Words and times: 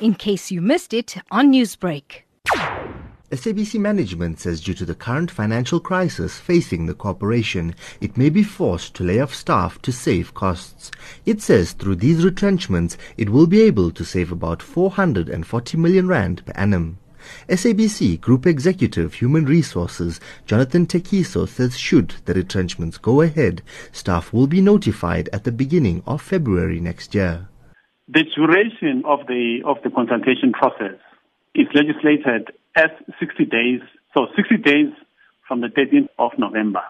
in 0.00 0.14
case 0.14 0.50
you 0.50 0.60
missed 0.60 0.92
it 0.92 1.16
on 1.30 1.52
Newsbreak. 1.52 2.22
SABC 3.30 3.80
management 3.80 4.38
says 4.38 4.60
due 4.60 4.74
to 4.74 4.84
the 4.84 4.94
current 4.94 5.32
financial 5.32 5.80
crisis 5.80 6.38
facing 6.38 6.86
the 6.86 6.94
corporation, 6.94 7.74
it 8.00 8.16
may 8.16 8.30
be 8.30 8.44
forced 8.44 8.94
to 8.94 9.04
lay 9.04 9.18
off 9.18 9.34
staff 9.34 9.82
to 9.82 9.90
save 9.90 10.32
costs. 10.32 10.92
It 11.24 11.42
says 11.42 11.72
through 11.72 11.96
these 11.96 12.24
retrenchments, 12.24 12.96
it 13.16 13.30
will 13.30 13.48
be 13.48 13.62
able 13.62 13.90
to 13.90 14.04
save 14.04 14.30
about 14.30 14.62
440 14.62 15.76
million 15.76 16.06
rand 16.06 16.46
per 16.46 16.52
annum. 16.52 16.98
SABC 17.48 18.20
Group 18.20 18.46
Executive 18.46 19.14
Human 19.14 19.44
Resources 19.44 20.20
Jonathan 20.46 20.86
Thekiso 20.86 21.48
says 21.48 21.76
should 21.76 22.14
the 22.26 22.34
retrenchments 22.34 22.98
go 22.98 23.22
ahead, 23.22 23.62
staff 23.90 24.32
will 24.32 24.46
be 24.46 24.60
notified 24.60 25.28
at 25.32 25.42
the 25.42 25.50
beginning 25.50 26.04
of 26.06 26.22
February 26.22 26.78
next 26.78 27.12
year. 27.16 27.48
The 28.08 28.22
duration 28.36 29.02
of 29.04 29.26
the 29.26 29.62
of 29.64 29.78
the 29.82 29.90
consultation 29.90 30.52
process 30.52 30.98
is 31.54 31.66
legislated 31.74 32.52
as 32.76 32.90
60 33.18 33.44
days, 33.46 33.80
so 34.14 34.26
60 34.36 34.58
days 34.58 34.92
from 35.48 35.60
the 35.60 35.68
13th 35.68 36.08
of 36.18 36.32
November. 36.38 36.82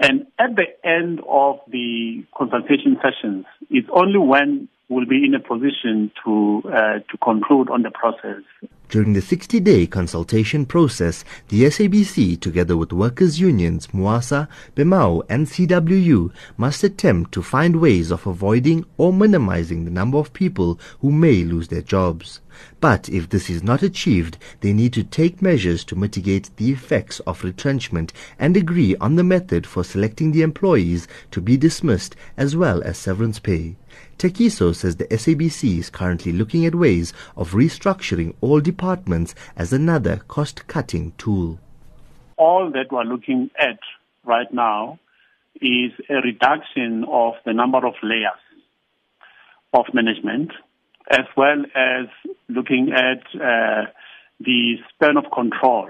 And 0.00 0.26
at 0.38 0.54
the 0.54 0.66
end 0.88 1.20
of 1.28 1.58
the 1.68 2.24
consultation 2.36 2.98
sessions, 3.02 3.46
it's 3.68 3.88
only 3.92 4.18
when 4.18 4.68
we'll 4.88 5.06
be 5.06 5.24
in 5.24 5.34
a 5.34 5.40
position 5.40 6.12
to 6.24 6.62
uh, 6.66 6.98
to 7.10 7.18
conclude 7.20 7.68
on 7.68 7.82
the 7.82 7.90
process. 7.90 8.42
During 8.90 9.12
the 9.12 9.20
60-day 9.20 9.86
consultation 9.86 10.66
process, 10.66 11.24
the 11.46 11.62
SABC, 11.62 12.40
together 12.40 12.76
with 12.76 12.92
workers' 12.92 13.38
unions 13.38 13.86
Mwasa, 13.94 14.48
BEMAWU 14.74 15.22
and 15.28 15.46
CWU, 15.46 16.32
must 16.56 16.82
attempt 16.82 17.30
to 17.30 17.40
find 17.40 17.76
ways 17.76 18.10
of 18.10 18.26
avoiding 18.26 18.84
or 18.96 19.12
minimizing 19.12 19.84
the 19.84 19.92
number 19.92 20.18
of 20.18 20.32
people 20.32 20.80
who 21.02 21.12
may 21.12 21.44
lose 21.44 21.68
their 21.68 21.82
jobs. 21.82 22.40
But 22.80 23.08
if 23.08 23.28
this 23.28 23.50
is 23.50 23.62
not 23.62 23.82
achieved, 23.82 24.38
they 24.60 24.72
need 24.72 24.92
to 24.94 25.04
take 25.04 25.42
measures 25.42 25.84
to 25.84 25.96
mitigate 25.96 26.50
the 26.56 26.70
effects 26.70 27.20
of 27.20 27.44
retrenchment 27.44 28.12
and 28.38 28.56
agree 28.56 28.96
on 28.96 29.16
the 29.16 29.24
method 29.24 29.66
for 29.66 29.84
selecting 29.84 30.32
the 30.32 30.42
employees 30.42 31.06
to 31.30 31.40
be 31.40 31.56
dismissed 31.56 32.16
as 32.36 32.56
well 32.56 32.82
as 32.82 32.98
severance 32.98 33.38
pay. 33.38 33.76
Thekiso 34.18 34.74
says 34.74 34.96
the 34.96 35.06
SABC 35.06 35.78
is 35.78 35.90
currently 35.90 36.32
looking 36.32 36.66
at 36.66 36.74
ways 36.74 37.12
of 37.36 37.52
restructuring 37.52 38.34
all 38.40 38.60
departments 38.60 39.34
as 39.56 39.72
another 39.72 40.22
cost-cutting 40.28 41.12
tool. 41.18 41.58
All 42.36 42.70
that 42.72 42.92
we're 42.92 43.04
looking 43.04 43.50
at 43.58 43.78
right 44.24 44.52
now 44.52 44.98
is 45.60 45.92
a 46.08 46.14
reduction 46.22 47.04
of 47.04 47.34
the 47.44 47.52
number 47.52 47.86
of 47.86 47.94
layers 48.02 48.32
of 49.72 49.84
management, 49.92 50.50
as 51.10 51.26
well 51.36 51.64
as 51.74 52.06
looking 52.48 52.92
at 52.92 53.22
uh, 53.34 53.86
the 54.40 54.76
span 54.94 55.16
of 55.16 55.24
control 55.32 55.88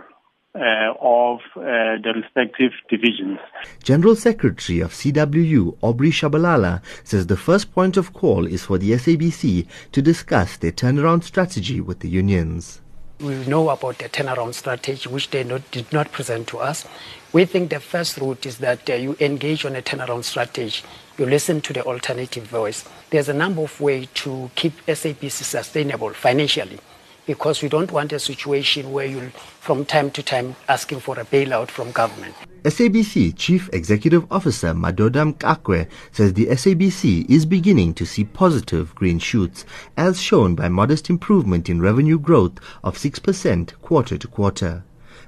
uh, 0.54 0.92
of 1.00 1.38
uh, 1.56 2.00
the 2.02 2.12
respective 2.14 2.72
divisions. 2.88 3.38
General 3.82 4.16
Secretary 4.16 4.80
of 4.80 4.92
CWU, 4.92 5.76
Aubrey 5.80 6.10
Tshabalala, 6.10 6.82
says 7.04 7.26
the 7.26 7.36
first 7.36 7.72
point 7.72 7.96
of 7.96 8.12
call 8.12 8.46
is 8.46 8.64
for 8.64 8.78
the 8.78 8.92
SABC 8.92 9.66
to 9.92 10.02
discuss 10.02 10.56
their 10.56 10.72
turnaround 10.72 11.22
strategy 11.22 11.80
with 11.80 12.00
the 12.00 12.08
unions. 12.08 12.80
We 13.20 13.34
know 13.44 13.68
about 13.68 13.98
the 13.98 14.08
turnaround 14.08 14.54
strategy, 14.54 15.06
which 15.06 15.28
they 15.28 15.44
not, 15.44 15.70
did 15.70 15.92
not 15.92 16.10
present 16.10 16.48
to 16.48 16.58
us. 16.58 16.86
We 17.34 17.44
think 17.44 17.68
the 17.68 17.78
first 17.78 18.16
route 18.16 18.46
is 18.46 18.58
that 18.58 18.88
uh, 18.88 18.94
you 18.94 19.14
engage 19.20 19.66
on 19.66 19.76
a 19.76 19.82
turnaround 19.82 20.24
strategy. 20.24 20.82
You 21.18 21.26
listen 21.26 21.60
to 21.60 21.74
the 21.74 21.84
alternative 21.84 22.44
voice. 22.44 22.88
There's 23.10 23.28
a 23.28 23.34
number 23.34 23.60
of 23.62 23.78
ways 23.78 24.08
to 24.14 24.50
keep 24.54 24.72
SABC 24.86 25.30
sustainable 25.32 26.14
financially 26.14 26.78
because 27.26 27.60
we 27.62 27.68
don't 27.68 27.92
want 27.92 28.12
a 28.14 28.18
situation 28.18 28.90
where 28.90 29.04
you're 29.04 29.30
from 29.60 29.84
time 29.84 30.10
to 30.12 30.22
time 30.22 30.56
asking 30.66 31.00
for 31.00 31.20
a 31.20 31.24
bailout 31.26 31.68
from 31.68 31.92
government. 31.92 32.34
SABC 32.64 33.34
Chief 33.36 33.70
Executive 33.72 34.30
Officer 34.30 34.74
Madoda 34.74 35.32
Mxakwe 35.32 35.88
says 36.12 36.34
the 36.34 36.46
SABC 36.46 37.28
is 37.30 37.46
beginning 37.46 37.94
to 37.94 38.04
see 38.04 38.24
positive 38.24 38.94
green 38.94 39.18
shoots, 39.18 39.64
as 39.96 40.20
shown 40.20 40.54
by 40.54 40.68
modest 40.68 41.08
improvement 41.08 41.70
in 41.70 41.80
revenue 41.80 42.18
growth 42.18 42.58
of 42.84 42.98
6% 42.98 43.72
quarter 43.80 44.18
to 44.18 44.28
quarter. 44.28 44.84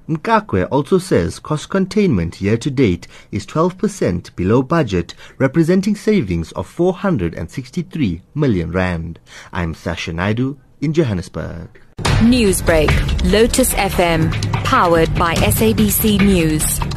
Mxakwe 0.09 0.69
also 0.71 0.99
says 0.99 1.39
cost 1.39 1.71
containment 1.71 2.41
year 2.43 2.59
to 2.59 2.71
date 2.71 3.07
is 3.31 3.47
12% 3.47 4.35
below 4.37 4.63
budget, 4.63 5.15
representing 5.39 5.97
savings 5.97 6.53
of 6.53 6.67
463 6.67 8.21
million 8.35 8.71
rand. 8.73 9.19
I'm 9.53 9.75
Sashin 9.75 10.17
Naidoo 10.17 10.59
in 10.83 10.93
Johannesburg. 10.93 11.81
Newsbreak, 12.23 12.91
Lotus 13.33 13.73
FM, 13.75 14.33
powered 14.65 15.13
by 15.15 15.35
SABC 15.35 16.21
News. 16.21 16.92